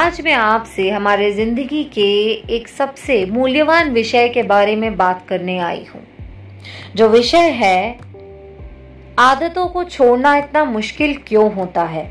[0.00, 2.02] आज मैं आपसे हमारे ज़िंदगी के
[2.54, 6.00] एक सबसे मूल्यवान विषय के बारे में बात करने आई हूँ।
[6.96, 7.98] जो विषय है,
[9.18, 12.08] आदतों को छोड़ना इतना मुश्किल क्यों होता है?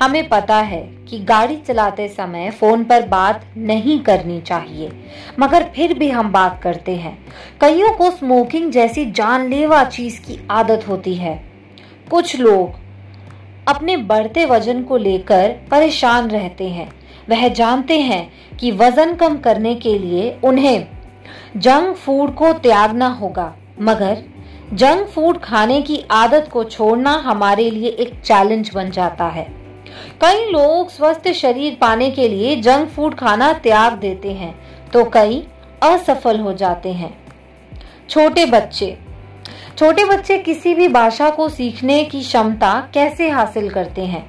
[0.00, 4.90] हमें पता है कि गाड़ी चलाते समय फ़ोन पर बात नहीं करनी चाहिए,
[5.38, 7.16] मगर फिर भी हम बात करते हैं।
[7.60, 11.40] कईयों को स्मोकिंग जैसी जानलेवा चीज़ की आदत होती है।
[12.10, 12.70] कुछ लोग
[13.68, 16.97] अपने बढ़ते वज़न को लेकर परेशान रहते हैं।
[17.30, 20.86] वह जानते हैं कि वज़न कम करने के लिए उन्हें
[21.56, 24.22] जंक फ़ूड को त्यागना होगा। मगर
[24.72, 29.46] जंक फ़ूड खाने की आदत को छोड़ना हमारे लिए एक चैलेंज बन जाता है।
[30.20, 34.54] कई लोग स्वस्थ शरीर पाने के लिए जंक फ़ूड खाना त्याग देते हैं
[34.90, 35.46] तो कई
[35.82, 37.12] असफल हो जाते हैं।
[38.10, 38.96] छोटे बच्चे।
[39.78, 44.26] छोटे बच्चे किसी भी भाषा को सीखने की क्षमता कैसे हासिल करते हैं?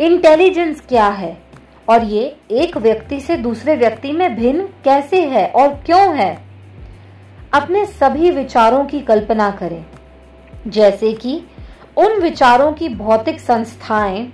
[0.00, 1.43] इंटेलिजेंस क्या है?
[1.88, 6.38] और ये एक व्यक्ति से दूसरे व्यक्ति में भिन्न कैसे है और क्यों है?
[7.54, 9.84] अपने सभी विचारों की कल्पना करें।
[10.66, 11.44] जैसे कि
[11.96, 14.32] उन विचारों की भौतिक संस्थाएँ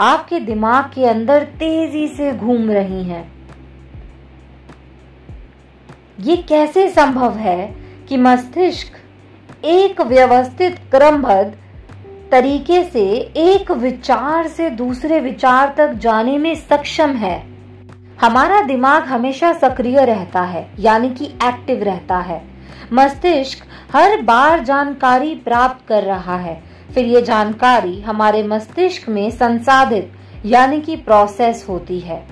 [0.00, 3.32] आपके दिमाग के अंदर तेज़ी से घूम रही हैं।
[6.20, 7.76] ये कैसे संभव है
[8.08, 8.92] कि मस्तिष्क
[9.64, 11.54] एक व्यवस्थित क्रमबद्ध
[12.30, 13.04] तरीके से
[13.36, 17.46] एक विचार से दूसरे विचार तक जाने में सक्षम है।
[18.20, 22.44] हमारा दिमाग हमेशा सक्रिय रहता है, यानी कि एक्टिव रहता है।
[22.92, 23.58] मस्तिष्क
[23.96, 26.62] हर बार जानकारी प्राप्त कर रहा है।
[26.94, 30.12] फिर ये जानकारी हमारे मस्तिष्क में संसाधित,
[30.46, 32.26] यानी कि प्रोसेस होती है।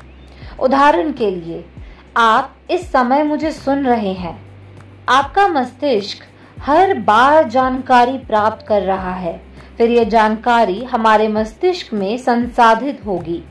[0.61, 1.65] उदाहरण के लिए,
[2.17, 4.43] आप इस समय मुझे सुन रहे हैं।
[5.09, 6.19] आपका मस्तिष्क
[6.61, 9.48] हर बार जानकारी प्राप्त कर रहा है।
[9.79, 13.43] फिर यह जानकारी हमारे मस्तिष्क में संसाधित होगी।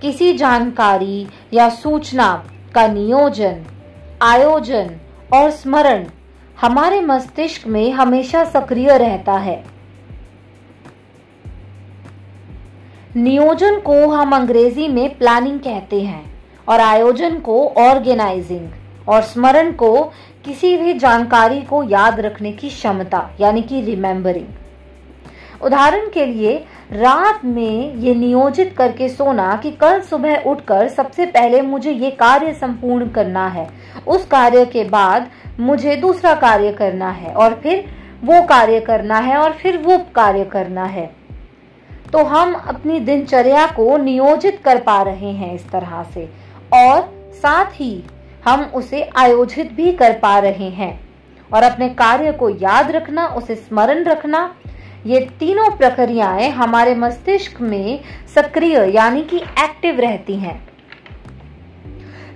[0.00, 2.32] किसी जानकारी या सूचना
[2.74, 3.62] का नियोजन,
[4.22, 4.90] आयोजन
[5.34, 6.04] और स्मरण
[6.60, 9.64] हमारे मस्तिष्क में हमेशा सक्रिय रहता है।
[13.16, 16.24] नियोजन को हम अंग्रेज़ी में प्लानिंग कहते हैं
[16.68, 18.68] और आयोजन को ऑर्गेनाइजिंग
[19.08, 20.02] और स्मरण को
[20.44, 24.46] किसी भी जानकारी को याद रखने की क्षमता, यानी कि रिमेम्बरिंग
[25.62, 26.56] उदाहरण के लिए,
[26.92, 32.52] रात में ये नियोजित करके सोना कि कल सुबह उठकर सबसे पहले मुझे ये कार्य
[32.52, 33.68] संपूर्ण करना है।
[34.06, 35.30] उस कार्य के बाद
[35.60, 37.84] मुझे दूसरा कार्य करना है और फिर
[38.24, 41.10] वो कार्य करना है और फिर वो कार्य करना है।
[42.12, 46.28] तो हम अपनी दिनचर्या को नियोजित कर पा रहे हैं इस तरह से
[46.74, 47.00] और
[47.34, 48.04] साथ ही
[48.44, 51.00] हम उसे आयोजित भी कर पा रहे हैं।
[51.50, 54.54] और अपने कार्य को याद रखना, उसे स्मरण रखना
[55.06, 58.00] ये तीनों प्रक्रियाएँ हमारे मस्तिष्क में
[58.34, 60.68] सक्रिय, यानी कि एक्टिव रहती हैं।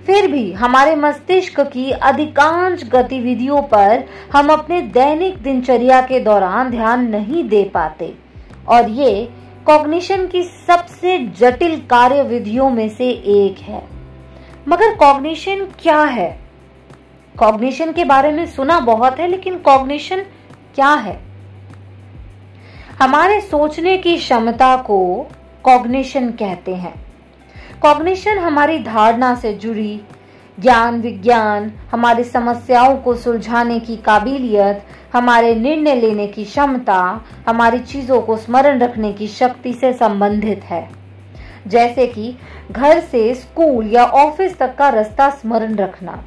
[0.05, 7.09] फिर भी हमारे मस्तिष्क की अधिकांश गतिविधियों पर हम अपने दैनिक दिनचर्या के दौरान ध्यान
[7.09, 8.13] नहीं दे पाते।
[8.67, 9.29] और ये
[9.65, 13.83] कॉग्निशन की सबसे जटिल कार्य विधियों में से एक है।
[14.67, 16.39] मगर कॉग्निशन क्या है?
[17.37, 20.17] कॉग्निशन के बारे में सुना बहुत है, लेकिन कॉग्निशन
[20.75, 21.30] क्या है?
[23.01, 25.27] हमारे सोचने की क्षमता को
[25.63, 26.93] कॉग्निशन कहते हैं।
[27.81, 30.01] कॉग्निशन हमारी धारणा से जुड़ी,
[30.59, 38.21] ज्ञान विज्ञान, हमारी समस्याओं को सुलझाने की काबिलियत, हमारे निर्णय लेने की क्षमता, हमारी चीज़ों
[38.21, 40.89] को स्मरण रखने की शक्ति से संबंधित है।
[41.67, 42.37] जैसे कि
[42.71, 46.23] घर से स्कूल या ऑफ़िस तक का रास्ता स्मरण रखना,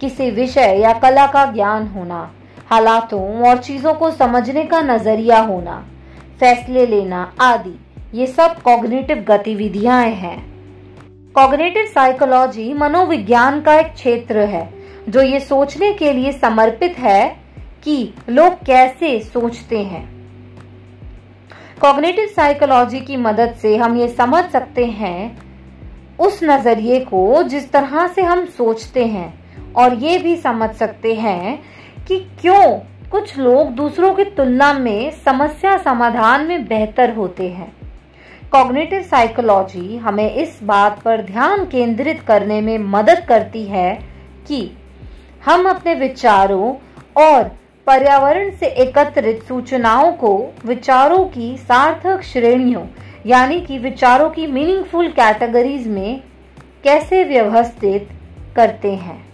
[0.00, 2.30] किसी विषय या कला का ज्ञान होना,
[2.66, 5.84] हालातों और चीज़ों को समझने का नज़रिया होना।
[6.40, 7.78] फैसले लेना, आदि।
[8.14, 10.36] ये सब कॉग्निटिव गतिविधियाँ हैं।
[11.34, 14.68] कॉग्निटिव साइकोलॉजी मनोविज्ञान का एक क्षेत्र है,
[15.08, 17.28] जो ये सोचने के लिए समर्पित है
[17.84, 20.06] कि लोग कैसे सोचते हैं।
[21.80, 25.38] कॉग्निटिव साइकोलॉजी की मदद से हम ये समझ सकते हैं
[26.18, 29.32] उस नज़रिए को जिस तरह से हम सोचते हैं,
[29.74, 31.58] और ये भी समझ सकते हैं
[32.08, 32.62] कि क्यों
[33.10, 37.72] कुछ लोग दूसरों की तुलना में समस्या समाधान में बेहतर होते हैं।
[38.52, 43.94] कॉग्निटिव साइकोलॉजी हमें इस बात पर ध्यान केंद्रित करने में मदद करती है
[44.48, 44.70] कि
[45.46, 46.74] हम अपने विचारों
[47.24, 47.42] और
[47.86, 52.86] पर्यावरण से एकत्रित सूचनाओं को विचारों की सार्थक श्रेणियों,
[53.26, 56.22] यानी कि विचारों की मीनिंगफुल कैटेगरीज में
[56.84, 58.08] कैसे व्यवस्थित
[58.56, 59.27] करते हैं।